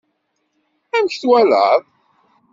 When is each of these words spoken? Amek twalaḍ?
Amek 0.97 1.13
twalaḍ? 1.21 1.83